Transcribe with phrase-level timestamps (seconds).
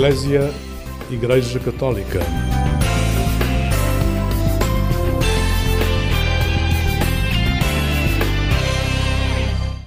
[0.00, 0.50] Eclésia
[1.10, 2.20] Igreja Católica.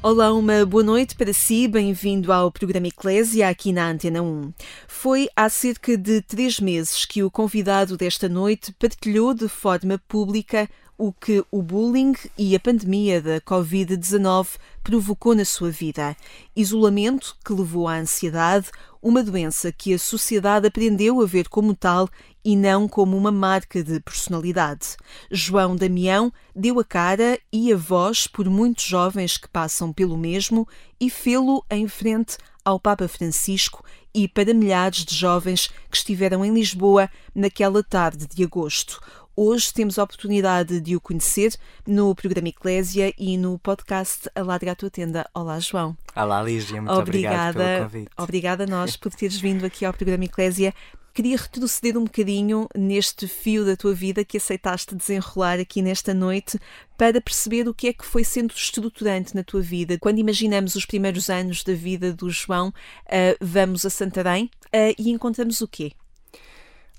[0.04, 4.54] Olá, uma boa noite para si, bem-vindo ao programa Eclésia aqui na Antena 1.
[4.88, 10.70] Foi há cerca de três meses que o convidado desta noite partilhou de forma pública
[10.95, 16.16] o que o bullying e a pandemia da Covid-19 provocou na sua vida.
[16.55, 18.69] Isolamento que levou à ansiedade,
[19.04, 22.07] uma doença que a sociedade aprendeu a ver como tal
[22.44, 24.96] e não como uma marca de personalidade.
[25.30, 30.66] João Damião deu a cara e a voz por muitos jovens que passam pelo mesmo
[31.02, 33.84] e fê-lo em frente ao Papa Francisco
[34.16, 39.02] e para milhares de jovens que estiveram em Lisboa naquela tarde de agosto.
[39.36, 41.55] Hoje temos a oportunidade de o conhecer
[41.88, 45.27] no programa Eclésia e no podcast Alarga a Tua Tenda.
[45.33, 45.97] Olá, João.
[46.16, 46.80] Olá, Lígia.
[46.80, 48.11] Muito obrigada, obrigado pelo convite.
[48.16, 50.71] Obrigada a nós por teres vindo aqui ao programa Eclésia.
[51.16, 56.59] Queria retroceder um bocadinho neste fio da tua vida que aceitaste desenrolar aqui nesta noite
[56.95, 59.97] para perceber o que é que foi sendo estruturante na tua vida.
[59.99, 65.09] Quando imaginamos os primeiros anos da vida do João, uh, vamos a Santarém uh, e
[65.09, 65.93] encontramos o quê?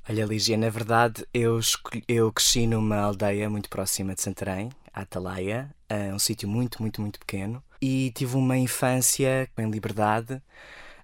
[0.06, 1.58] Olha, Lígia, na verdade eu,
[2.06, 5.74] eu cresci numa aldeia muito próxima de Santarém, Atalaia,
[6.12, 10.34] um sítio muito, muito, muito pequeno, e tive uma infância em liberdade.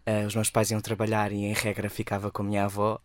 [0.07, 3.01] Uh, os meus pais iam trabalhar e, em regra, ficava com a minha avó.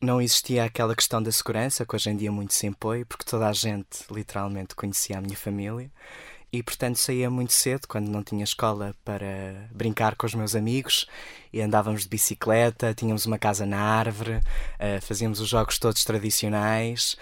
[0.00, 3.48] Não existia aquela questão da segurança, que hoje em dia muito se impõe, porque toda
[3.48, 5.90] a gente, literalmente, conhecia a minha família
[6.52, 11.06] e portanto saía muito cedo quando não tinha escola para brincar com os meus amigos
[11.52, 17.16] e andávamos de bicicleta, tínhamos uma casa na árvore, uh, fazíamos os jogos todos tradicionais.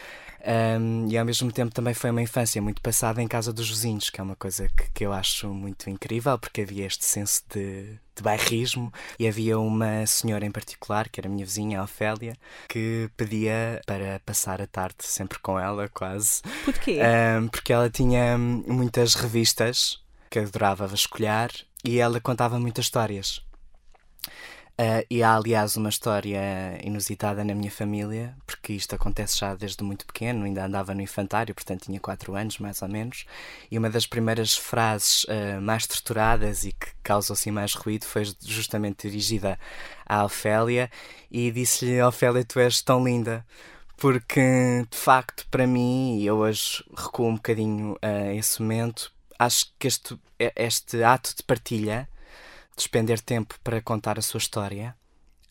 [0.44, 4.10] Um, e ao mesmo tempo também foi uma infância muito passada em casa dos vizinhos,
[4.10, 7.98] que é uma coisa que, que eu acho muito incrível, porque havia este senso de,
[8.14, 12.36] de bairrismo e havia uma senhora em particular, que era a minha vizinha, a Ofélia,
[12.68, 16.42] que pedia para passar a tarde sempre com ela, quase.
[16.64, 17.00] Porquê?
[17.00, 20.00] Um, porque ela tinha muitas revistas
[20.30, 21.50] que adorava vasculhar
[21.84, 23.44] e ela contava muitas histórias.
[24.78, 26.38] Uh, e há, aliás, uma história
[26.84, 31.54] inusitada na minha família, porque isto acontece já desde muito pequeno, ainda andava no infantário,
[31.54, 33.24] portanto tinha 4 anos, mais ou menos.
[33.70, 38.24] E uma das primeiras frases uh, mais estruturadas e que causou assim mais ruído foi
[38.42, 39.58] justamente dirigida
[40.04, 40.90] à Ofélia
[41.30, 43.46] e disse-lhe: Ofélia, tu és tão linda.
[43.96, 49.72] Porque, de facto, para mim, e eu hoje recuo um bocadinho a esse momento, acho
[49.78, 50.18] que este,
[50.54, 52.06] este ato de partilha
[52.76, 54.94] despender tempo para contar a sua história.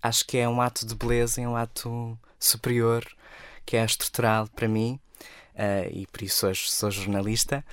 [0.01, 3.05] Acho que é um ato de beleza, é um ato superior,
[3.65, 4.99] que é estrutural para mim,
[5.55, 7.65] uh, e por isso hoje sou jornalista.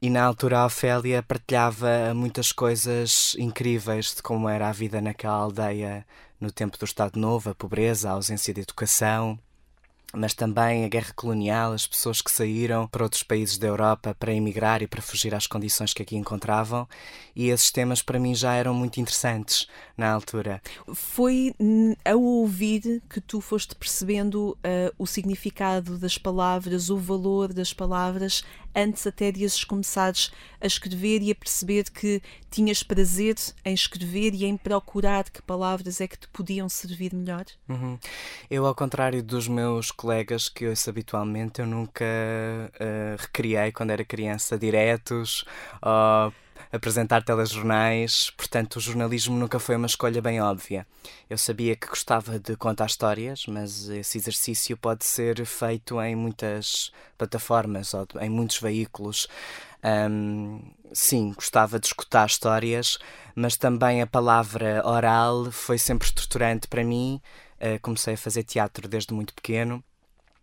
[0.00, 5.34] E na altura a Ofélia partilhava muitas coisas incríveis de como era a vida naquela
[5.34, 6.06] aldeia
[6.40, 9.38] no tempo do Estado Novo, a pobreza, a ausência de educação,
[10.16, 14.32] mas também a guerra colonial, as pessoas que saíram para outros países da Europa para
[14.32, 16.88] emigrar e para fugir às condições que aqui encontravam,
[17.34, 20.62] e esses temas para mim já eram muito interessantes na altura.
[20.94, 21.54] Foi
[22.04, 28.44] ao ouvir que tu foste percebendo uh, o significado das palavras, o valor das palavras,
[28.74, 30.30] antes até de as começares
[30.60, 36.00] a escrever e a perceber que tinhas prazer em escrever e em procurar que palavras
[36.00, 37.44] é que te podiam servir melhor?
[37.68, 37.98] Uhum.
[38.50, 44.04] Eu, ao contrário dos meus colegas que ouço habitualmente, eu nunca uh, recriei quando era
[44.04, 45.44] criança diretos
[46.74, 50.84] apresentar telejornais, portanto, o jornalismo nunca foi uma escolha bem óbvia.
[51.30, 56.90] Eu sabia que gostava de contar histórias, mas esse exercício pode ser feito em muitas
[57.16, 59.28] plataformas ou em muitos veículos.
[59.84, 60.60] Um,
[60.92, 62.98] sim, gostava de escutar histórias,
[63.36, 67.20] mas também a palavra oral foi sempre estruturante para mim.
[67.60, 69.82] Uh, comecei a fazer teatro desde muito pequeno.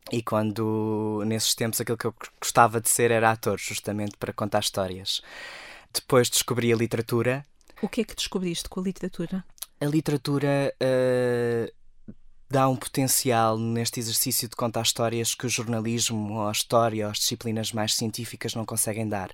[0.09, 4.59] E quando, nesses tempos, aquilo que eu gostava de ser era ator, justamente para contar
[4.59, 5.21] histórias.
[5.93, 7.45] Depois descobri a literatura.
[7.81, 9.43] O que é que descobriste com a literatura?
[9.79, 11.73] A literatura uh,
[12.49, 17.11] dá um potencial neste exercício de contar histórias que o jornalismo, ou a história, ou
[17.11, 19.31] as disciplinas mais científicas não conseguem dar.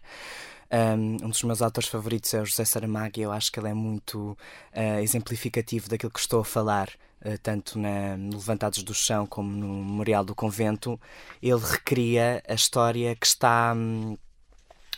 [0.70, 3.74] Um, dos meus autores favoritos é o José Saramago e eu acho que ele é
[3.74, 4.38] muito
[4.74, 6.90] uh, exemplificativo daquilo que estou a falar.
[7.26, 11.00] Uh, tanto na, no Levantados do Chão como no Memorial do Convento,
[11.42, 14.18] ele recria a história que está um,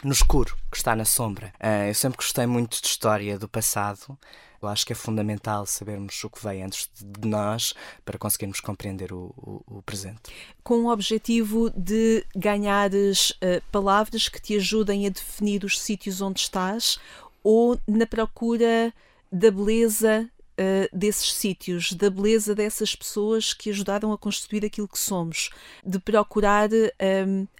[0.04, 1.54] no escuro, que está na sombra.
[1.60, 4.18] Uh, eu sempre gostei muito de história do passado.
[4.62, 7.74] Eu acho que é fundamental sabermos o que veio antes de nós
[8.04, 10.20] para conseguirmos compreender o, o, o presente.
[10.64, 16.42] Com o objetivo de ganhares uh, palavras que te ajudem a definir os sítios onde
[16.42, 17.00] estás
[17.42, 18.94] ou na procura
[19.32, 20.30] da beleza
[20.60, 25.50] uh, desses sítios, da beleza dessas pessoas que ajudaram a construir aquilo que somos,
[25.86, 26.70] de procurar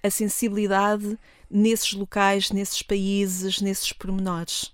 [0.02, 1.18] a sensibilidade
[1.50, 4.72] nesses locais, nesses países, nesses pormenores?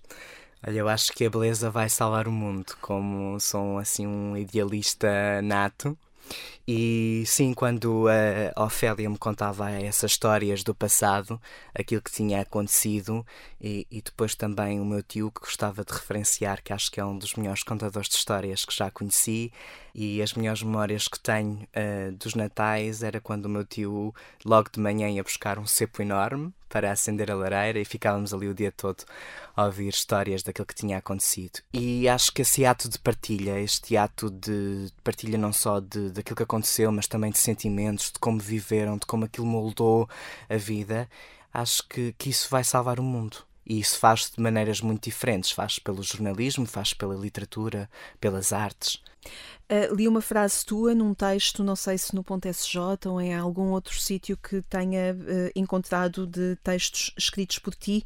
[0.67, 5.41] Olha, eu acho que a beleza vai salvar o mundo, como sou assim um idealista
[5.43, 5.97] nato.
[6.69, 8.07] E sim, quando
[8.57, 11.41] a Ofélia me contava essas histórias do passado,
[11.73, 13.25] aquilo que tinha acontecido,
[13.61, 17.05] e, e, depois também o meu tio, que gostava de referenciar, que acho que é
[17.05, 19.53] um dos melhores contadores de histórias que já conheci,
[19.95, 24.15] e as melhores memórias que tenho uh, dos natais era quando o meu tio,
[24.45, 28.49] logo de manhã, ia buscar um cepo enorme para acender a lareira e ficávamos ali
[28.49, 29.05] o dia todo
[29.57, 31.61] a ouvir histórias daquilo que tinha acontecido.
[31.73, 36.37] E acho que esse ato de partilha, este ato de partilha não só de, daquilo
[36.37, 36.56] que aconteceu,
[36.93, 40.09] mas também de sentimentos, de como viveram, de como aquilo moldou
[40.49, 41.09] a vida,
[41.53, 43.39] acho que, que isso vai salvar o mundo.
[43.67, 45.51] E isso faz de maneiras muito diferentes.
[45.51, 49.03] Faz pelo jornalismo, faz pela literatura, pelas artes.
[49.69, 53.35] Uh, li uma frase tua num texto, não sei se no Ponto SJ ou em
[53.35, 58.05] algum outro sítio que tenha uh, encontrado de textos escritos por ti.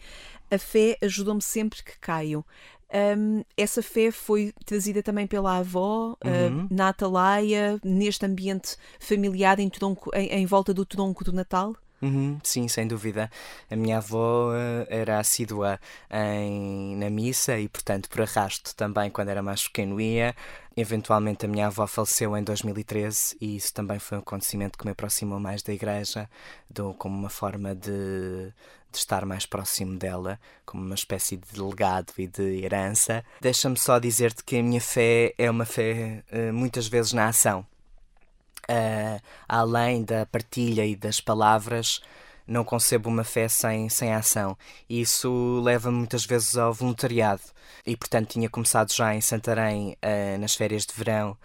[0.50, 2.44] A fé ajudou-me sempre que caio.
[2.92, 6.64] Um, essa fé foi trazida também pela avó, uhum.
[6.64, 11.76] uh, na Atalaia, neste ambiente familiar em, tronco, em, em volta do tronco do Natal?
[12.02, 13.30] Uhum, sim, sem dúvida.
[13.70, 15.78] A minha avó uh, era assídua
[16.10, 20.34] em, na missa e, portanto, por arrasto também, quando era mais pequeno, ia.
[20.76, 24.92] Eventualmente, a minha avó faleceu em 2013 e isso também foi um acontecimento que me
[24.92, 26.28] aproximou mais da igreja,
[26.70, 28.50] do, como uma forma de,
[28.90, 33.24] de estar mais próximo dela, como uma espécie de legado e de herança.
[33.40, 37.66] Deixa-me só dizer-te que a minha fé é uma fé uh, muitas vezes na ação
[38.70, 42.00] uh, além da partilha e das palavras,
[42.46, 44.56] não concebo uma fé sem, sem ação.
[44.88, 47.42] E isso leva muitas vezes ao voluntariado.
[47.86, 51.36] E, portanto, tinha começado já em Santarém, uh, nas férias de verão,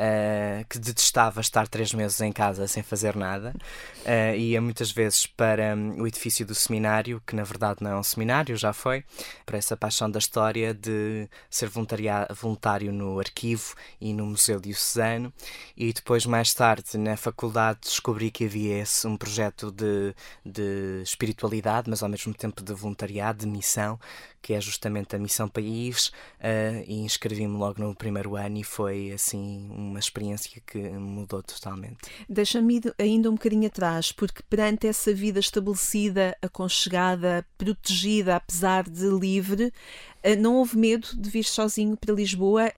[0.00, 3.54] uh, que detestava estar três meses em casa sem fazer nada.
[4.00, 7.96] Uh, ia muitas vezes para um, o edifício do seminário, que na verdade não é
[7.96, 9.04] um seminário, já foi,
[9.44, 15.32] para essa paixão da história de ser voluntário no arquivo e no Museu Diocesano.
[15.76, 20.14] E depois, mais tarde, na faculdade, descobri que havia esse, um projeto de,
[20.44, 23.98] de espiritualidade, mas ao mesmo tempo de voluntariado, de missão,
[24.42, 29.12] que é justamente a Missão País, uh, e inscrevi-me logo no primeiro ano e foi
[29.12, 31.98] assim uma experiência que mudou totalmente.
[32.28, 39.72] Deixa-me ainda um bocadinho atrás, porque perante essa vida estabelecida, aconchegada, protegida, apesar de livre,
[40.24, 42.72] uh, não houve medo de vir sozinho para Lisboa?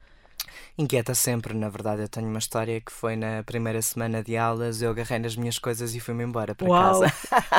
[0.76, 1.54] Inquieta sempre.
[1.54, 5.18] Na verdade, eu tenho uma história que foi na primeira semana de aulas, eu agarrei
[5.18, 7.00] nas minhas coisas e fui-me embora para Uau.
[7.00, 7.12] casa.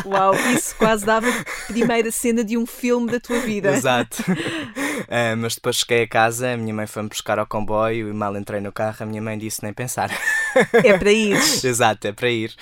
[0.05, 1.27] Uau, isso quase dava
[1.67, 3.71] primeira cena de um filme da tua vida.
[3.71, 4.23] Exato.
[4.23, 8.35] uh, mas depois cheguei a casa, a minha mãe foi-me buscar ao comboio e mal
[8.37, 10.09] entrei no carro, a minha mãe disse nem pensar.
[10.83, 11.37] É para ir.
[11.63, 12.53] Exato, é para ir.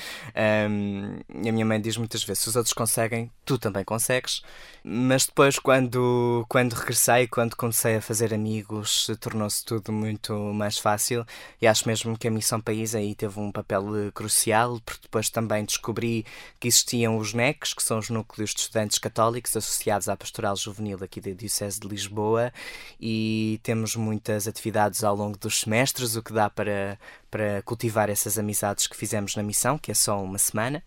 [0.70, 4.42] Um, e a minha mãe diz muitas vezes: se os outros conseguem, tu também consegues.
[4.84, 11.26] Mas depois, quando, quando regressei, quando comecei a fazer amigos, tornou-se tudo muito mais fácil.
[11.62, 15.30] E acho mesmo que a Missão País aí teve um papel eh, crucial, porque depois
[15.30, 16.26] também descobri
[16.60, 21.04] que existiam os NECs, que são os Núcleos de Estudantes Católicos associados à Pastoral Juvenil
[21.04, 22.52] aqui da Diocese de Lisboa,
[23.00, 28.38] e temos muitas atividades ao longo dos semestres, o que dá para, para cultivar essas
[28.38, 30.84] amizades que fizemos na missão, que é só uma semana.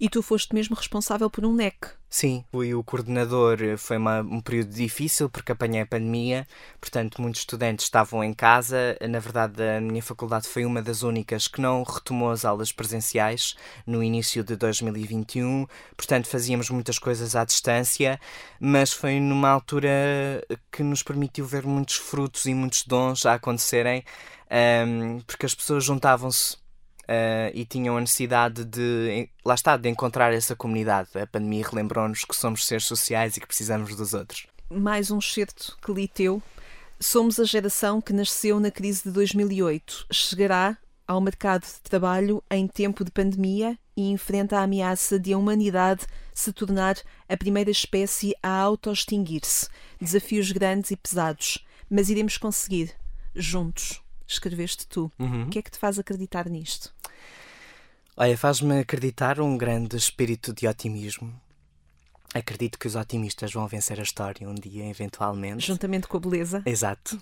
[0.00, 1.76] E tu foste mesmo responsável por um NEC.
[2.08, 3.58] Sim, fui o coordenador.
[3.76, 6.46] Foi uma, um período difícil porque apanhei a pandemia,
[6.80, 8.96] portanto, muitos estudantes estavam em casa.
[9.10, 13.56] Na verdade, a minha faculdade foi uma das únicas que não retomou as aulas presenciais
[13.84, 15.66] no início de 2021,
[15.96, 18.20] portanto, fazíamos muitas coisas à distância,
[18.60, 19.90] mas foi numa altura
[20.70, 24.04] que nos permitiu ver muitos frutos e muitos dons a acontecerem,
[24.86, 26.63] um, porque as pessoas juntavam-se
[27.04, 31.10] Uh, e tinham a necessidade de, lá está, de encontrar essa comunidade.
[31.14, 34.46] A pandemia relembrou-nos que somos seres sociais e que precisamos dos outros.
[34.70, 36.42] Mais um certo que li teu.
[36.98, 40.06] Somos a geração que nasceu na crise de 2008.
[40.10, 45.38] Chegará ao mercado de trabalho em tempo de pandemia e enfrenta a ameaça de a
[45.38, 46.96] humanidade se tornar
[47.28, 49.68] a primeira espécie a auto-extinguir-se.
[50.00, 51.58] Desafios grandes e pesados,
[51.90, 52.94] mas iremos conseguir,
[53.34, 55.10] juntos escreveste tu.
[55.18, 55.44] Uhum.
[55.44, 56.92] O que é que te faz acreditar nisto?
[58.16, 61.34] Olha, faz-me acreditar um grande espírito de otimismo.
[62.32, 65.66] Acredito que os otimistas vão vencer a história um dia, eventualmente.
[65.66, 66.62] Juntamente com a beleza.
[66.66, 67.20] Exato.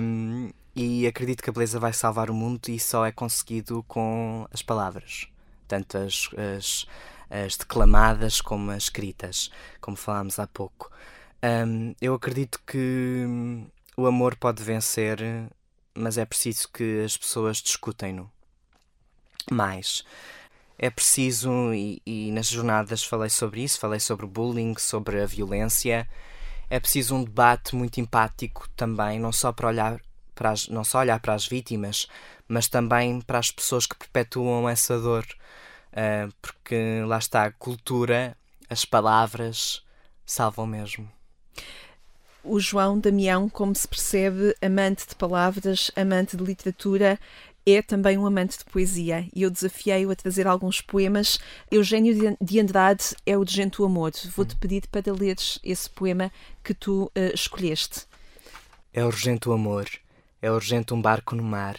[0.00, 4.46] Um, e acredito que a beleza vai salvar o mundo e só é conseguido com
[4.52, 5.28] as palavras.
[5.66, 6.86] Tanto as, as,
[7.30, 9.50] as declamadas como as escritas,
[9.80, 10.90] como falámos há pouco.
[11.42, 13.24] Um, eu acredito que
[13.96, 15.20] o amor pode vencer
[15.98, 18.30] mas é preciso que as pessoas discutem-no
[19.50, 20.04] mais.
[20.78, 25.26] É preciso, e, e nas jornadas falei sobre isso, falei sobre o bullying, sobre a
[25.26, 26.08] violência.
[26.70, 30.00] É preciso um debate muito empático também, não só para olhar
[30.34, 32.06] para as, não só olhar para as vítimas,
[32.46, 35.26] mas também para as pessoas que perpetuam essa dor.
[35.92, 38.36] Uh, porque lá está, a cultura,
[38.70, 39.82] as palavras
[40.24, 41.10] salvam mesmo.
[42.44, 47.18] O João Damião, como se percebe, amante de palavras, amante de literatura,
[47.66, 51.38] é também um amante de poesia e eu desafiei-o a trazer alguns poemas.
[51.70, 54.12] Eugênio de Andrade é o de Gento Amor.
[54.34, 54.58] Vou-te hum.
[54.58, 56.32] pedir para leres esse poema
[56.64, 58.06] que tu uh, escolheste.
[58.92, 59.86] É urgente o amor,
[60.40, 61.78] é urgente um barco no mar,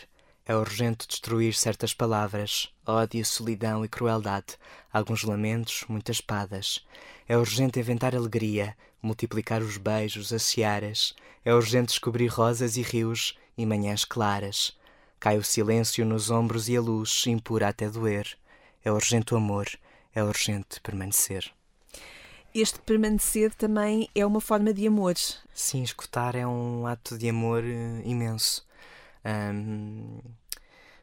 [0.50, 4.58] é urgente destruir certas palavras, ódio, solidão e crueldade,
[4.92, 6.84] alguns lamentos, muitas espadas.
[7.28, 11.14] É urgente inventar alegria, multiplicar os beijos, as searas.
[11.46, 14.76] É urgente descobrir rosas e rios e manhãs claras.
[15.20, 18.36] Cai o silêncio nos ombros e a luz, impura até doer.
[18.84, 19.68] É urgente o amor,
[20.16, 21.52] é urgente permanecer.
[22.56, 25.14] Este permanecer também é uma forma de amor.
[25.54, 28.68] Sim, escutar é um ato de amor uh, imenso.
[29.24, 30.39] Um,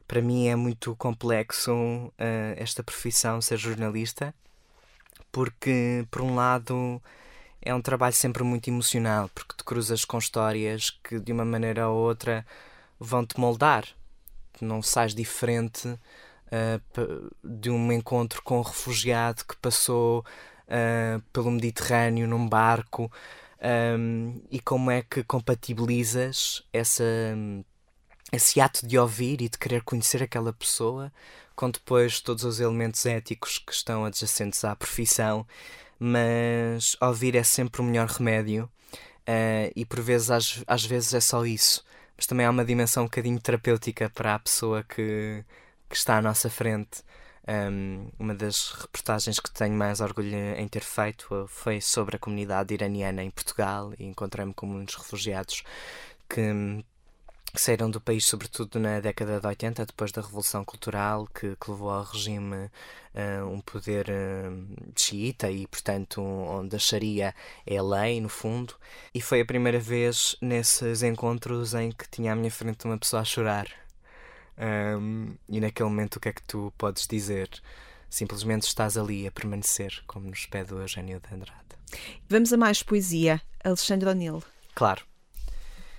[0.07, 2.13] para mim é muito complexo uh,
[2.57, 4.35] esta profissão, ser jornalista,
[5.33, 7.03] porque, por um lado,
[7.61, 11.89] é um trabalho sempre muito emocional, porque te cruzas com histórias que, de uma maneira
[11.89, 12.47] ou outra,
[12.99, 13.85] vão te moldar.
[14.61, 20.25] Não sais diferente uh, de um encontro com um refugiado que passou
[20.67, 23.11] uh, pelo Mediterrâneo num barco
[23.99, 27.05] um, e como é que compatibilizas essa,
[28.33, 31.13] esse ato de ouvir e de querer conhecer aquela pessoa
[31.55, 35.47] com depois todos os elementos éticos que estão adjacentes à profissão,
[35.99, 41.21] mas ouvir é sempre o melhor remédio uh, e por vezes às, às vezes é
[41.21, 41.85] só isso
[42.17, 45.45] mas também há uma dimensão um bocadinho terapêutica para a pessoa que,
[45.89, 47.03] que está à nossa frente.
[47.49, 52.75] Um, uma das reportagens que tenho mais orgulho em ter feito foi sobre a comunidade
[52.75, 55.63] iraniana em Portugal e encontrei-me com muitos refugiados
[56.29, 56.41] que,
[57.57, 61.71] que saíram do país, sobretudo na década de 80, depois da Revolução Cultural, que, que
[61.71, 62.57] levou ao regime
[63.15, 67.35] uh, um poder uh, xiita e, portanto, onde a Sharia
[67.67, 68.75] é a lei, no fundo.
[69.15, 73.23] E foi a primeira vez nesses encontros em que tinha à minha frente uma pessoa
[73.23, 73.67] a chorar
[74.59, 77.49] um, e naquele momento, o que é que tu podes dizer?
[78.09, 81.61] Simplesmente estás ali a permanecer, como nos pede o Eugênio de Andrade.
[82.29, 83.41] Vamos a mais poesia.
[83.63, 84.43] Alexandre O'Neill.
[84.75, 85.03] Claro.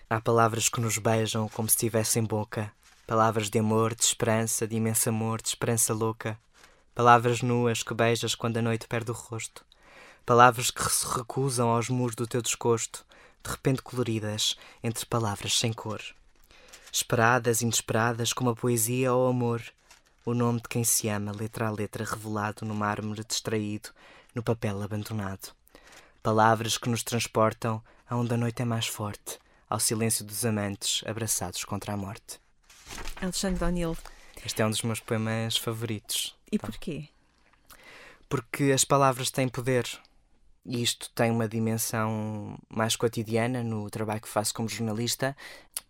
[0.10, 2.72] Há palavras que nos beijam como se tivessem boca.
[3.06, 6.40] Palavras de amor, de esperança, de imenso amor, de esperança louca.
[6.96, 9.66] Palavras nuas que beijas quando a noite perde o rosto.
[10.26, 13.06] Palavras que se recusam aos muros do teu desgosto,
[13.44, 16.02] de repente coloridas, entre palavras sem cor
[16.92, 19.62] esperadas, inesperadas, como a poesia ou o amor.
[20.26, 23.90] O nome de quem se ama, letra a letra, revelado no mármore distraído,
[24.34, 25.54] no papel abandonado.
[26.22, 31.64] Palavras que nos transportam aonde a noite é mais forte, ao silêncio dos amantes abraçados
[31.66, 32.40] contra a morte.
[33.22, 33.98] Alexandre O'Neill.
[34.46, 36.36] Este é um dos meus poemas favoritos.
[36.52, 37.10] E porquê?
[38.30, 39.86] Porque as palavras têm poder.
[40.68, 45.36] E isto tem uma dimensão mais cotidiana no trabalho que faço como jornalista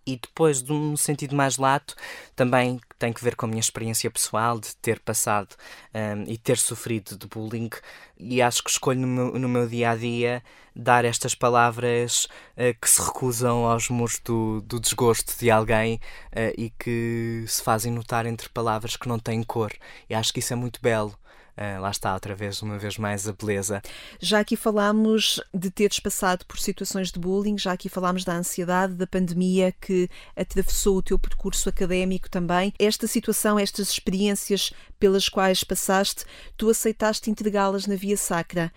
[0.08, 1.94] e depois, de um sentido mais lato,
[2.34, 5.54] também tem que ver com a minha experiência pessoal de ter passado
[5.94, 7.70] um, e ter sofrido de bullying.
[8.18, 10.42] E acho que escolho no meu, no meu dia a dia
[10.74, 15.96] dar estas palavras uh, que se recusam aos muros do, do desgosto de alguém
[16.28, 19.74] uh, e que se fazem notar entre palavras que não têm cor.
[20.10, 21.18] E acho que isso é muito belo.
[21.58, 23.82] Uh, lá está, outra vez, uma vez mais, a beleza.
[24.20, 28.94] Já aqui falámos de teres passado por situações de bullying, já aqui falámos da ansiedade,
[28.94, 32.72] da pandemia que atravessou o teu percurso académico também.
[32.78, 38.72] Esta situação, estas experiências pelas quais passaste, tu aceitaste entregá-las na Via Sacra,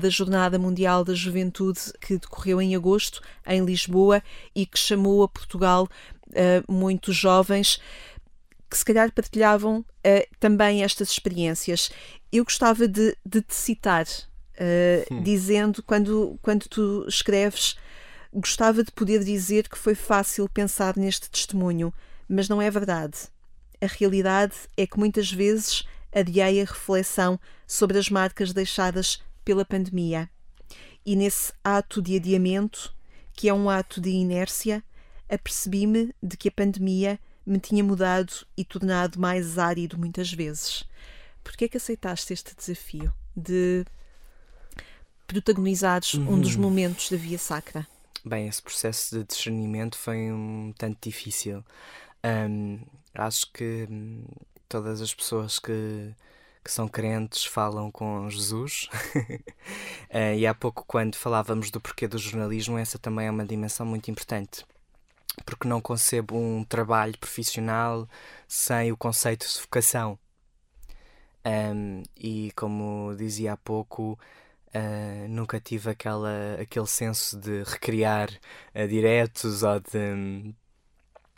[0.00, 4.22] da Jornada Mundial da Juventude que decorreu em agosto, em Lisboa,
[4.54, 5.88] e que chamou a Portugal
[6.30, 7.80] uh, muitos jovens
[8.70, 11.90] que se calhar partilhavam uh, também estas experiências.
[12.30, 17.76] Eu gostava de, de te citar, uh, dizendo, quando, quando tu escreves,
[18.32, 21.92] gostava de poder dizer que foi fácil pensar neste testemunho,
[22.28, 23.16] mas não é verdade.
[23.80, 25.84] A realidade é que muitas vezes
[26.14, 30.30] adiei a reflexão sobre as marcas deixadas pela pandemia.
[31.04, 32.94] E nesse ato de adiamento,
[33.32, 34.84] que é um ato de inércia,
[35.28, 37.18] apercebi-me de que a pandemia
[37.50, 40.84] me tinha mudado e tornado mais árido muitas vezes.
[41.42, 43.84] Por que é que aceitaste este desafio de
[45.26, 46.34] protagonizares uhum.
[46.34, 46.62] um dos uhum.
[46.62, 47.86] momentos da Via Sacra?
[48.24, 51.64] bem, esse processo de discernimento foi um tanto difícil.
[52.24, 52.80] Um,
[53.14, 54.24] acho que hum,
[54.68, 56.14] todas as pessoas que,
[56.64, 58.88] que são crentes falam com Jesus.
[60.10, 63.86] uh, e há pouco, quando falávamos do porquê do jornalismo, essa também é uma dimensão
[63.86, 64.64] muito importante.
[65.44, 68.08] Porque não concebo um trabalho profissional
[68.46, 70.18] sem o conceito de vocação.
[71.44, 74.18] Um, e como dizia há pouco,
[74.74, 78.30] uh, nunca tive aquela, aquele senso de recriar
[78.74, 80.54] uh, diretos ou de,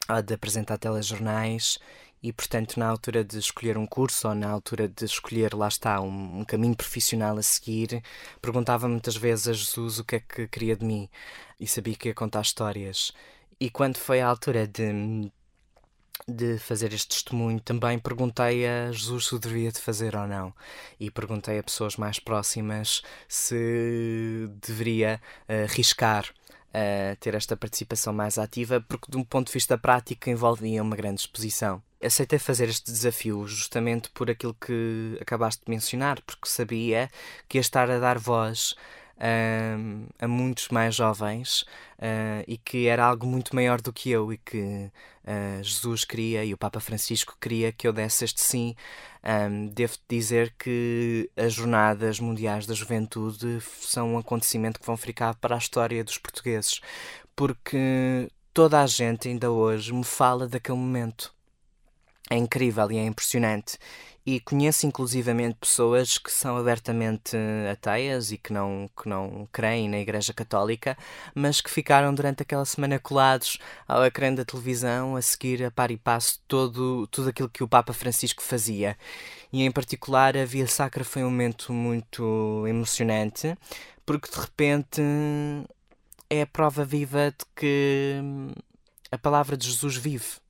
[0.09, 1.78] ou de apresentar telejornais
[2.23, 6.00] e, portanto, na altura de escolher um curso ou na altura de escolher, lá está,
[6.00, 8.00] um, um caminho profissional a seguir,
[8.40, 11.09] perguntava muitas vezes a Jesus o que é que queria de mim
[11.59, 13.12] e sabia que ia contar histórias.
[13.62, 15.31] E quando foi a altura de
[16.26, 20.52] de fazer este testemunho, também perguntei a Jesus se o devia de fazer ou não.
[20.99, 26.28] E perguntei a pessoas mais próximas se deveria uh, arriscar
[26.71, 30.97] uh, ter esta participação mais ativa, porque de um ponto de vista prático envolvia uma
[30.97, 31.81] grande exposição.
[32.02, 37.09] Aceitei fazer este desafio justamente por aquilo que acabaste de mencionar, porque sabia
[37.49, 38.75] que ia estar a dar voz
[39.23, 41.62] uh, a muitos mais jovens
[41.99, 44.91] uh, e que era algo muito maior do que eu e que
[45.25, 48.75] uh, Jesus queria e o Papa Francisco queria que eu desse este sim.
[49.25, 55.35] Um, devo dizer que as Jornadas Mundiais da Juventude são um acontecimento que vão ficar
[55.37, 56.81] para a história dos portugueses,
[57.37, 61.33] porque toda a gente ainda hoje me fala daquele momento.
[62.29, 63.79] É incrível e é impressionante
[64.25, 67.37] e conheço inclusivamente pessoas que são abertamente
[67.71, 70.97] ateias e que não, que não creem na Igreja Católica,
[71.35, 75.91] mas que ficaram durante aquela semana colados ao ecrã da televisão a seguir a par
[75.91, 78.97] e passo todo, tudo aquilo que o Papa Francisco fazia.
[79.52, 83.57] E em particular a Via Sacra foi um momento muito emocionante,
[84.07, 85.02] porque de repente
[86.31, 88.21] é a prova viva de que
[89.11, 90.41] a palavra de Jesus vive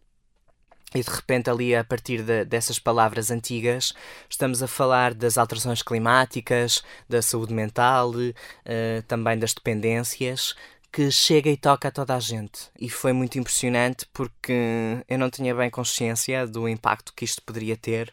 [0.95, 3.93] e de repente, ali a partir de, dessas palavras antigas,
[4.29, 10.55] estamos a falar das alterações climáticas, da saúde mental, uh, também das dependências,
[10.93, 12.71] que chega e toca a toda a gente.
[12.79, 17.77] E foi muito impressionante porque eu não tinha bem consciência do impacto que isto poderia
[17.77, 18.13] ter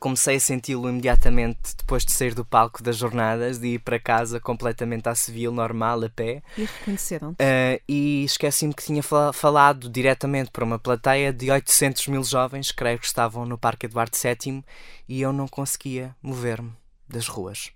[0.00, 4.40] comecei a senti-lo imediatamente depois de sair do palco das jornadas, de ir para casa
[4.40, 6.42] completamente à civil, normal, a pé.
[6.56, 7.34] E reconheceram-te?
[7.34, 12.98] Uh, e esqueci-me que tinha falado diretamente para uma plateia de 800 mil jovens, creio
[12.98, 14.64] que estavam no Parque Eduardo VII,
[15.06, 16.72] e eu não conseguia mover-me
[17.06, 17.70] das ruas.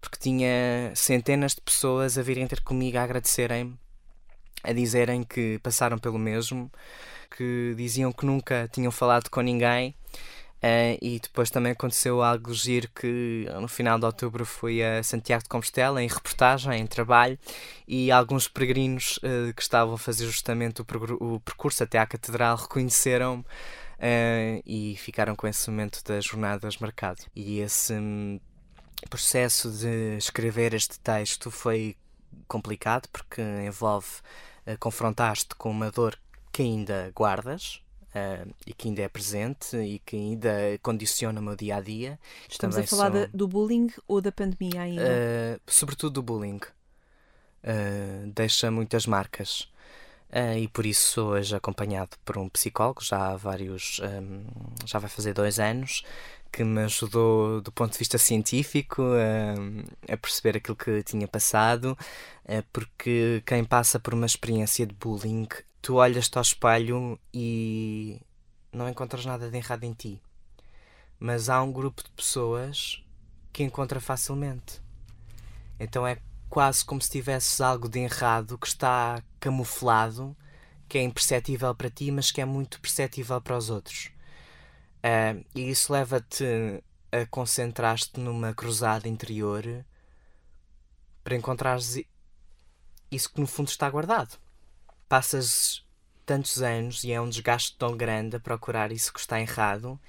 [0.00, 3.76] Porque tinha centenas de pessoas a virem ter comigo a agradecerem-me,
[4.62, 6.70] a dizerem que passaram pelo mesmo,
[7.36, 9.94] que diziam que nunca tinham falado com ninguém
[10.64, 15.42] Uh, e depois também aconteceu algo giro que no final de outubro fui a Santiago
[15.42, 17.38] de Compostela em reportagem, em trabalho,
[17.86, 20.86] e alguns peregrinos uh, que estavam a fazer justamente o,
[21.20, 27.22] o percurso até à Catedral reconheceram-me uh, e ficaram com esse momento das jornadas marcado.
[27.36, 28.40] E esse um,
[29.10, 31.94] processo de escrever este texto foi
[32.48, 34.08] complicado porque envolve
[34.80, 36.18] confrontar-te com uma dor
[36.50, 37.83] que ainda guardas,
[38.14, 42.18] uh, e que ainda é presente e que ainda condiciona o meu dia a dia.
[42.48, 43.28] Estamos Também a falar sou...
[43.34, 45.02] do bullying ou da pandemia ainda?
[45.02, 46.60] Uh, sobretudo do bullying.
[47.64, 49.68] Uh, deixa muitas marcas.
[50.60, 54.42] E por isso sou hoje acompanhado por um psicólogo, já há vários, um,
[54.84, 56.02] já vai fazer dois anos,
[56.50, 61.96] que me ajudou do ponto de vista científico a, a perceber aquilo que tinha passado,
[62.72, 65.46] porque quem passa por uma experiência de bullying
[65.84, 68.18] tu olhas-te ao espelho e
[68.72, 70.18] não encontras nada de errado em ti.
[71.20, 73.04] Mas há um grupo de pessoas
[73.52, 74.80] que encontra facilmente.
[75.78, 76.16] Então é
[76.48, 80.34] quase como se tivesses algo de errado que está camuflado,
[80.88, 84.10] que é imperceptível para ti, mas que é muito perceptível para os outros.
[85.04, 89.84] Uh, e isso leva-te a concentrar-te numa cruzada interior
[91.22, 92.00] para encontrares
[93.10, 94.42] isso que no fundo está guardado
[95.08, 95.84] passas
[96.26, 100.00] tantos anos e é um desgaste tão grande a procurar isso que está errado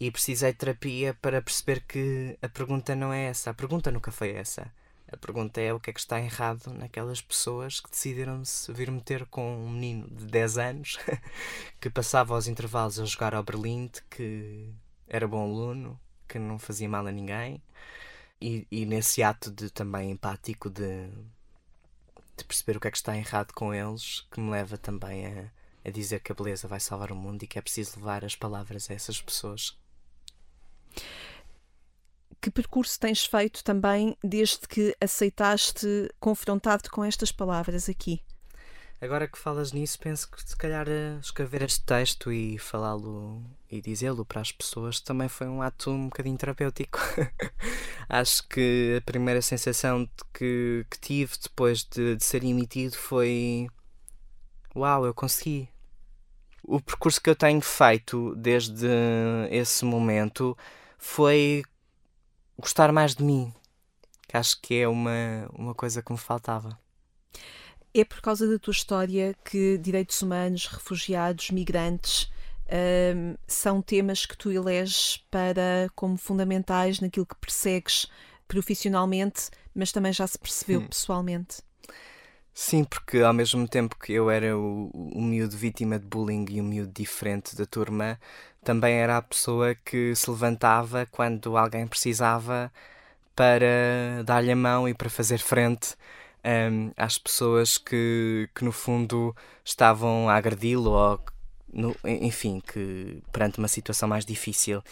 [0.00, 3.50] e precisei de terapia para perceber que a pergunta não é essa.
[3.50, 4.70] A pergunta nunca foi essa.
[5.10, 9.24] A pergunta é o que é que está errado naquelas pessoas que decidiram-se vir meter
[9.26, 10.98] com um menino de 10 anos
[11.80, 14.70] que passava aos intervalos a jogar ao Berlim, que
[15.08, 17.62] era bom aluno, que não fazia mal a ninguém.
[18.40, 21.08] E, e nesse ato de também empático de
[22.38, 25.50] de perceber o que é que está errado com eles, que me leva também a,
[25.84, 28.36] a dizer que a beleza vai salvar o mundo e que é preciso levar as
[28.36, 29.76] palavras a essas pessoas.
[32.40, 38.22] Que percurso tens feito também desde que aceitaste confrontar-te com estas palavras aqui?
[39.00, 43.80] Agora que falas nisso, penso que se calhar eh, escrever este texto e falá-lo e
[43.80, 46.98] dizê-lo para as pessoas também foi um ato um bocadinho terapêutico.
[48.08, 53.68] Acho que a primeira sensação de que, que tive depois de, de ser emitido foi:
[54.74, 55.68] Uau, eu consegui.
[56.64, 58.88] O percurso que eu tenho feito desde
[59.50, 60.58] esse momento
[60.98, 61.62] foi
[62.58, 63.54] gostar mais de mim,
[64.26, 66.76] que acho que é uma, uma coisa que me faltava.
[67.94, 72.30] É por causa da tua história que direitos humanos, refugiados, migrantes
[72.70, 78.06] um, são temas que tu eleges para como fundamentais naquilo que persegues
[78.46, 80.86] profissionalmente, mas também já se percebeu hum.
[80.86, 81.62] pessoalmente.
[82.52, 86.60] Sim, porque ao mesmo tempo que eu era o, o miúdo vítima de bullying e
[86.60, 88.18] o miúdo diferente da turma,
[88.64, 92.72] também era a pessoa que se levantava quando alguém precisava
[93.36, 95.94] para dar-lhe a mão e para fazer frente
[96.48, 101.20] um, às pessoas que, que, no fundo, estavam a agredi-lo ou,
[101.72, 104.82] no, enfim, que perante uma situação mais difícil.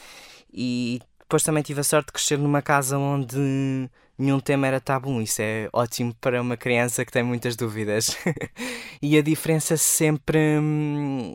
[0.53, 3.88] E depois também tive a sorte de crescer numa casa onde
[4.19, 5.21] nenhum tema era tabu.
[5.23, 8.16] Isso é ótimo para uma criança que tem muitas dúvidas.
[9.01, 10.59] e a diferença sempre.
[10.59, 11.35] Hum,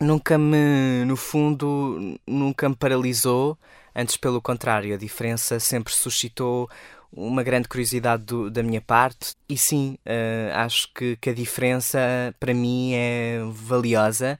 [0.00, 3.56] nunca me, no fundo, nunca me paralisou.
[3.94, 6.68] Antes, pelo contrário, a diferença sempre suscitou
[7.12, 9.34] uma grande curiosidade do, da minha parte.
[9.48, 11.98] E sim, uh, acho que, que, a diferença
[12.40, 14.38] para mim é valiosa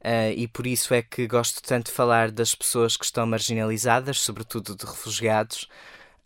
[0.00, 4.20] uh, e por isso é que gosto tanto de falar das pessoas que estão marginalizadas,
[4.20, 5.68] sobretudo de refugiados,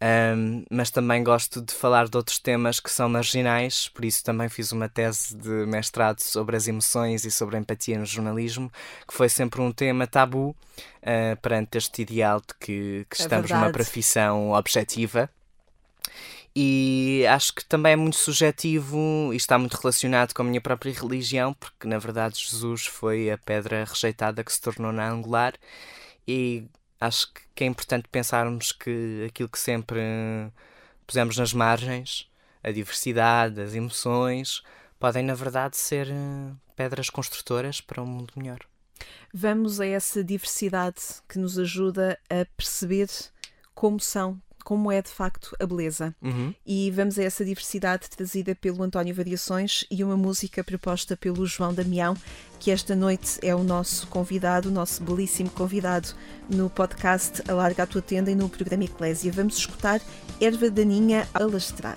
[0.00, 4.48] um, mas também gosto de falar de outros temas que são marginais, por isso também
[4.48, 8.70] fiz uma tese de mestrado sobre as emoções e sobre a empatia no jornalismo,
[9.06, 13.50] que foi sempre um tema tabu uh, perante este ideal de que, que é estamos
[13.50, 15.28] numa profissão objetiva.
[16.60, 20.92] E acho que também é muito subjetivo e está muito relacionado com a minha própria
[20.92, 25.54] religião, porque na verdade Jesus foi a pedra rejeitada que se tornou na angular.
[26.26, 26.66] E
[27.00, 30.00] acho que é importante pensarmos que aquilo que sempre
[31.06, 32.28] pusemos nas margens,
[32.60, 34.60] a diversidade, as emoções,
[34.98, 38.58] podem na verdade ser eh, pedras construtoras para um mundo melhor.
[39.32, 43.08] Vamos a essa diversidade que nos ajuda a perceber
[43.76, 46.14] como são como é de facto a beleza.
[46.20, 46.52] Uhum.
[46.66, 51.72] E vamos a essa diversidade trazida pelo António Variações e uma música proposta pelo João
[51.72, 52.14] Damião,
[52.60, 56.08] que esta noite é o nosso convidado, o nosso belíssimo convidado
[56.50, 59.32] no podcast Alarga a Tua Tenda e no programa Eclésia.
[59.32, 60.02] Vamos escutar
[60.38, 61.96] Erva Daninha a lastrar.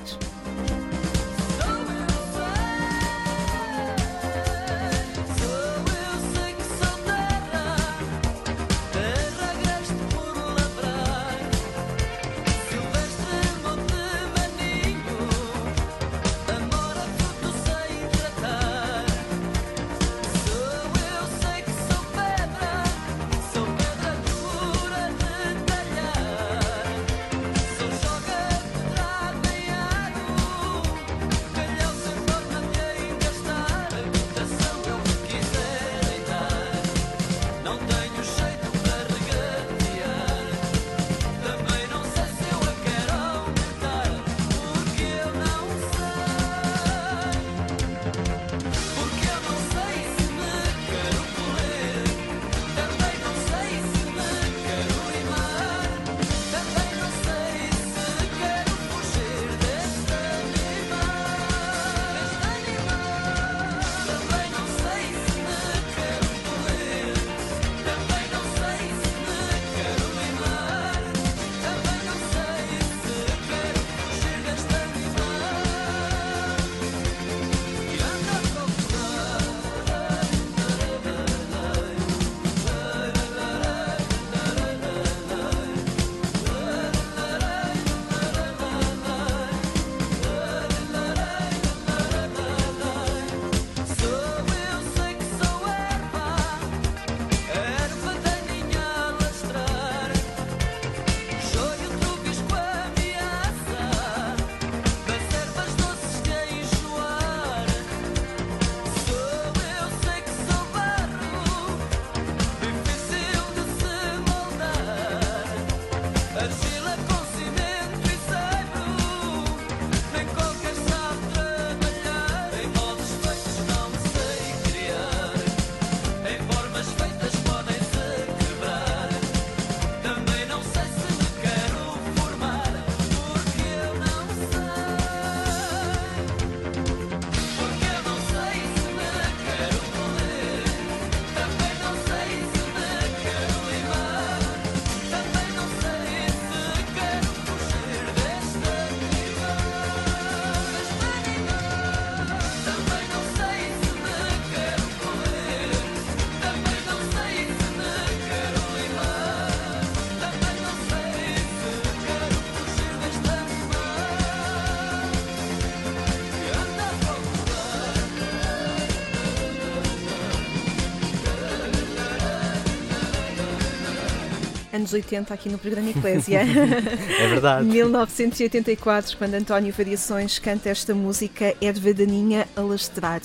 [174.81, 176.41] Anos 80 aqui no programa Eclésia.
[176.41, 177.65] é verdade.
[177.65, 183.21] 1984, quando António Variações canta esta música Erva Daninha Alastrar.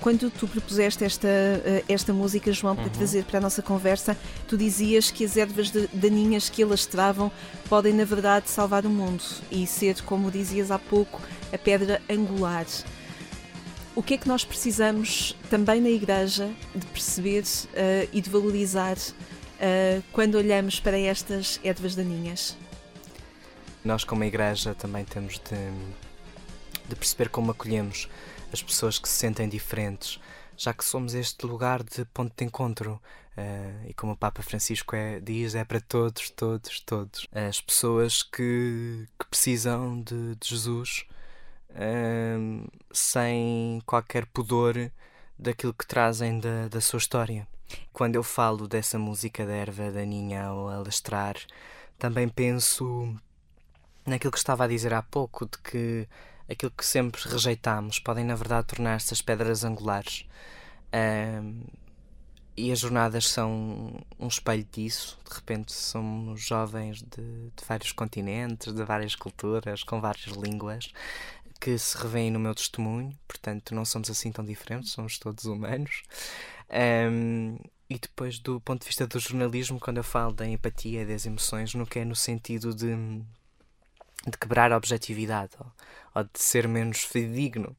[0.00, 2.90] Quando tu propuseste esta, eh, esta música, João, para uhum.
[2.90, 7.30] trazer para a nossa conversa, tu dizias que as ervas daninhas que alastravam
[7.68, 11.20] podem, na verdade, salvar o mundo e ser, como dizias há pouco,
[11.52, 12.66] a pedra angular.
[13.94, 18.96] O que é que nós precisamos também na Igreja de perceber uh, e de valorizar
[19.56, 22.56] uh, quando olhamos para estas ervas daninhas?
[23.84, 28.08] Nós, como Igreja, também temos de, de perceber como acolhemos
[28.52, 30.20] as pessoas que se sentem diferentes,
[30.56, 33.00] já que somos este lugar de ponto de encontro.
[33.36, 37.28] Uh, e como o Papa Francisco é, diz, é para todos, todos, todos.
[37.30, 41.04] As pessoas que, que precisam de, de Jesus
[41.70, 44.90] uh, sem qualquer pudor
[45.38, 47.46] daquilo que trazem da, da sua história.
[47.92, 51.36] Quando eu falo dessa música da erva daninha ao alastrar,
[51.98, 53.14] também penso
[54.06, 56.08] naquilo que estava a dizer há pouco, de que
[56.48, 60.26] aquilo que sempre rejeitamos podem, na verdade, tornar-se as pedras angulares.
[60.94, 61.64] Um,
[62.56, 65.18] e as jornadas são um espelho disso.
[65.28, 70.90] De repente, somos jovens de, de, vários continentes, de várias culturas, com várias línguas,
[71.60, 73.16] que se revêem no meu testemunho.
[73.26, 76.02] Portanto, não somos assim tão diferentes, somos todos humanos.
[76.70, 77.56] Um,
[77.88, 81.24] e depois, do ponto de vista do jornalismo, quando eu falo da empatia e das
[81.24, 82.94] emoções, que é no sentido de,
[84.26, 85.72] de quebrar a objetividade ou,
[86.14, 87.76] ou de ser menos fidedigno.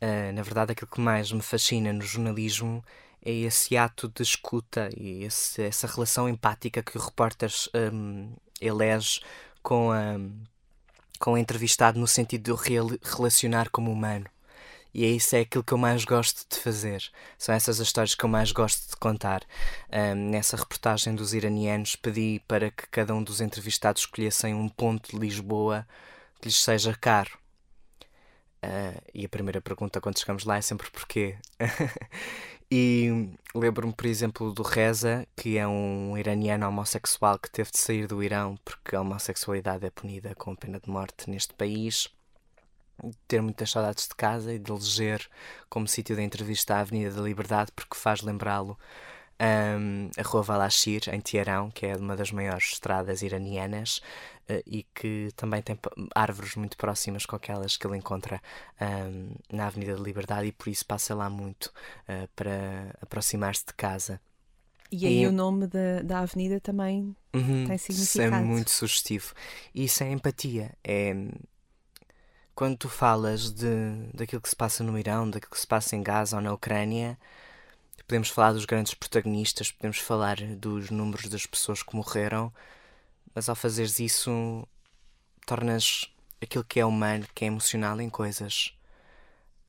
[0.00, 2.84] Uh, na verdade, aquilo que mais me fascina no jornalismo
[3.24, 7.50] é esse ato de escuta e esse, essa relação empática que o repórter
[7.92, 9.20] um, elege
[9.62, 10.16] com a,
[11.18, 14.26] com o entrevistado no sentido de o relacionar como humano.
[14.94, 17.02] E é isso é aquilo que eu mais gosto de fazer.
[17.36, 19.42] São essas as histórias que eu mais gosto de contar.
[19.92, 25.10] Um, nessa reportagem dos iranianos, pedi para que cada um dos entrevistados escolhessem um ponto
[25.10, 25.84] de Lisboa
[26.40, 27.36] que lhes seja caro.
[28.64, 31.36] Uh, e a primeira pergunta quando chegamos lá é sempre porquê.
[32.70, 38.06] e lembro-me, por exemplo, do Reza, que é um iraniano homossexual que teve de sair
[38.06, 42.08] do Irão porque a homossexualidade é punida com pena de morte neste país.
[43.28, 45.28] Ter muitas saudades de casa e de eleger
[45.68, 48.78] como sítio de entrevista a Avenida da Liberdade porque faz lembrá-lo
[49.44, 53.98] um, a Rua Valashir, em Teherão, que é uma das maiores estradas iranianas
[54.48, 55.78] uh, e que também tem
[56.14, 58.40] árvores muito próximas com aquelas que ele encontra
[58.80, 61.66] um, na Avenida da Liberdade e por isso passa lá muito
[62.08, 64.20] uh, para aproximar-se de casa.
[64.90, 65.26] E aí e...
[65.26, 68.02] o nome da, da avenida também uhum, tem significado.
[68.02, 69.34] Isso é muito sugestivo.
[69.74, 70.72] E isso é empatia.
[70.84, 71.12] É,
[72.54, 73.66] quando tu falas de,
[74.12, 77.18] daquilo que se passa no Irão, daquilo que se passa em Gaza ou na Ucrânia,
[78.06, 82.52] Podemos falar dos grandes protagonistas, podemos falar dos números das pessoas que morreram,
[83.34, 84.68] mas ao fazeres isso,
[85.46, 88.76] tornas aquilo que é humano, que é emocional em coisas.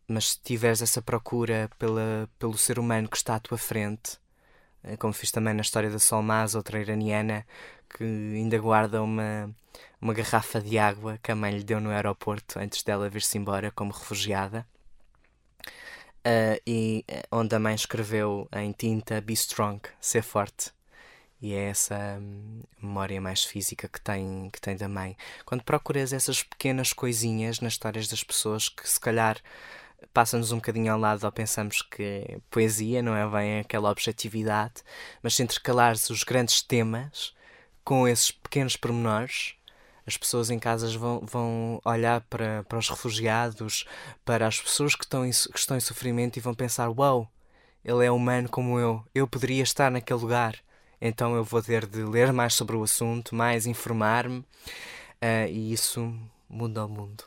[0.08, 4.19] Mas se tiveres essa procura pela, pelo ser humano que está à tua frente,
[4.84, 7.45] eh, como fiz também na história da Solmaz, outra iraniana,
[7.89, 9.50] que ainda guarda uma,
[10.02, 13.71] uma garrafa de água que a mãe lhe deu no aeroporto antes dela vir-se embora
[13.71, 14.67] como refugiada
[16.26, 20.72] uh, e eh, onde a mãe escreveu em tinta Be Strong, ser forte.
[21.42, 25.16] E é essa hum, memória mais física que tem, que tem da mãe.
[25.46, 29.38] Quando procuras essas pequenas coisinhas nas histórias das pessoas que se calhar
[30.14, 34.76] passa-nos um bocadinho ao lado ou pensamos que poesia não é bem aquela objetividade,
[35.22, 37.34] mas se intercalares os grandes temas
[37.84, 39.55] com esses pequenos pormenores,
[40.06, 43.86] as pessoas em casas vão, vão olhar para, para os refugiados,
[44.24, 47.28] para as pessoas que estão, em, que estão em sofrimento e vão pensar: Uau, wow,
[47.84, 50.56] ele é humano como eu, eu poderia estar naquele lugar.
[51.02, 56.13] Então eu vou ter de ler mais sobre o assunto, mais informar-me, uh, e isso
[56.50, 57.24] muda o mundo.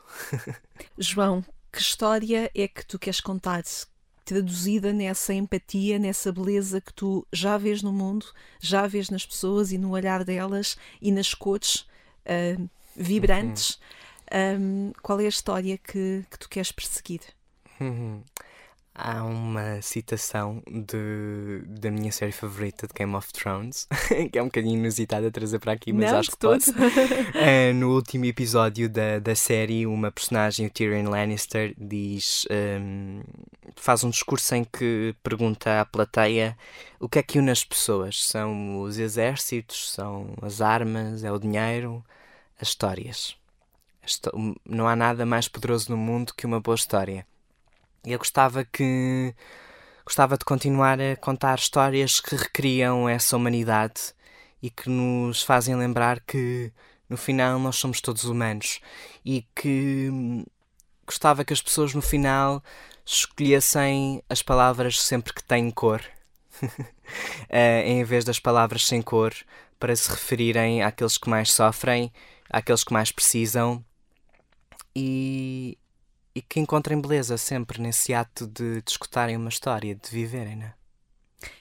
[0.97, 3.63] João, que história é que tu queres contar?
[4.25, 8.27] Traduzida nessa empatia, nessa beleza que tu já vês no mundo,
[8.59, 11.88] já vês nas pessoas e no olhar delas e nas cores
[12.25, 13.79] uh, vibrantes.
[14.31, 14.89] Uhum.
[14.91, 17.21] Um, qual é a história que, que tu queres perseguir?
[17.79, 18.21] Uhum.
[18.93, 23.87] Há uma citação de, da minha série favorita de Game of Thrones,
[24.29, 26.71] que é um bocadinho inusitada a trazer para aqui, mas Não, acho que posso.
[26.71, 32.45] uh, no último episódio da, da série, uma personagem, o Tyrion Lannister, diz.
[32.51, 33.21] Um,
[33.79, 36.57] faz um discurso em que pergunta à plateia
[36.99, 38.23] o que é que une as pessoas.
[38.23, 42.03] São os exércitos, são as armas, é o dinheiro,
[42.59, 43.37] as histórias.
[44.65, 47.25] Não há nada mais poderoso no mundo que uma boa história.
[48.05, 49.33] E eu gostava que
[50.05, 54.13] gostava de continuar a contar histórias que recriam essa humanidade
[54.61, 56.71] e que nos fazem lembrar que
[57.07, 58.79] no final nós somos todos humanos
[59.23, 60.43] e que hum,
[61.05, 62.63] gostava que as pessoas no final
[63.15, 66.01] escolhessem as palavras sempre que têm cor,
[67.49, 69.33] eh, em vez das palavras sem cor,
[69.79, 72.11] para se referirem àqueles que mais sofrem,
[72.49, 73.83] àqueles que mais precisam
[74.95, 75.77] e,
[76.35, 80.73] e que encontrem beleza sempre nesse ato de, de escutarem uma história, de viverem, né?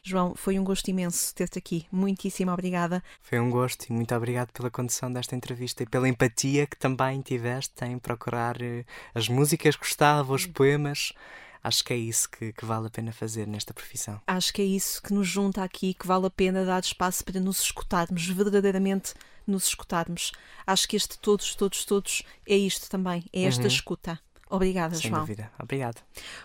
[0.03, 1.87] João, foi um gosto imenso ter-te aqui.
[1.91, 3.03] Muitíssimo obrigada.
[3.21, 7.21] Foi um gosto e muito obrigado pela condução desta entrevista e pela empatia que também
[7.21, 11.13] tiveste em procurar eh, as músicas que gostava, os poemas.
[11.63, 14.21] Acho que é isso que, que, vale a pena fazer nesta profissão.
[14.27, 17.41] Acho que é isso que nos junta aqui, que vale a pena dar espaço para
[17.41, 19.13] nos escutarmos, verdadeiramente
[19.47, 20.33] nos escutarmos.
[20.67, 23.69] Acho que este todos, todos, todos é isto também, é esta uhum.
[23.69, 24.21] escuta.
[24.51, 25.21] Obrigada, Sem João.
[25.23, 25.51] dúvida.
[25.63, 26.01] Obrigado.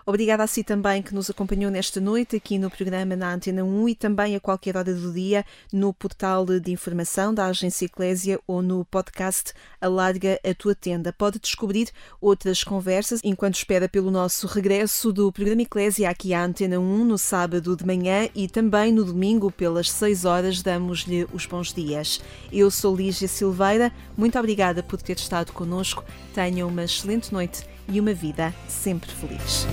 [0.05, 3.89] Obrigada a si também que nos acompanhou nesta noite aqui no programa na Antena 1
[3.89, 8.61] e também a qualquer hora do dia no portal de informação da Agência Eclésia ou
[8.61, 11.13] no podcast Alarga a Tua Tenda.
[11.13, 11.89] Pode descobrir
[12.19, 17.17] outras conversas enquanto espera pelo nosso regresso do programa Eclésia aqui à Antena 1 no
[17.17, 22.21] sábado de manhã e também no domingo pelas 6 horas damos-lhe os bons dias.
[22.51, 26.03] Eu sou Lígia Silveira, muito obrigada por ter estado connosco.
[26.33, 29.67] Tenha uma excelente noite e uma vida sempre feliz.